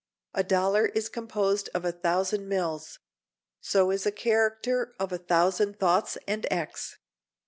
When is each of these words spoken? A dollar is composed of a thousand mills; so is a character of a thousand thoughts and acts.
A 0.33 0.43
dollar 0.43 0.87
is 0.87 1.09
composed 1.09 1.69
of 1.75 1.85
a 1.85 1.91
thousand 1.91 2.49
mills; 2.49 2.97
so 3.59 3.91
is 3.91 4.07
a 4.07 4.11
character 4.11 4.95
of 4.99 5.11
a 5.13 5.19
thousand 5.19 5.77
thoughts 5.77 6.17
and 6.27 6.51
acts. 6.51 6.97